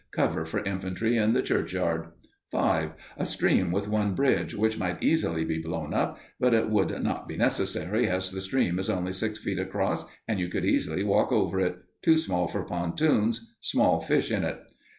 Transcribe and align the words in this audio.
Cover 0.11 0.45
for 0.45 0.63
infantry 0.63 1.15
in 1.15 1.33
the 1.33 1.43
churchyard._ 1.43 2.11
5. 2.49 2.93
_A 3.19 3.27
stream 3.27 3.71
with 3.71 3.87
one 3.87 4.15
bridge, 4.15 4.55
which 4.55 4.79
might 4.79 4.97
easily 5.03 5.45
be 5.45 5.61
blown 5.61 5.93
up; 5.93 6.17
but 6.39 6.55
it 6.55 6.71
would 6.71 7.03
not 7.03 7.27
be 7.27 7.37
necessary, 7.37 8.07
as 8.09 8.31
the 8.31 8.41
stream 8.41 8.79
is 8.79 8.89
only 8.89 9.13
six 9.13 9.37
feet 9.37 9.59
across, 9.59 10.05
and 10.27 10.39
you 10.39 10.49
could 10.49 10.65
easily 10.65 11.03
walk 11.03 11.31
over 11.31 11.59
it. 11.59 11.77
Too 12.01 12.17
small 12.17 12.47
for 12.47 12.63
pontoons. 12.63 13.53
Small 13.61 13.99
fish 14.01 14.31
in 14.31 14.43
it. 14.43 14.59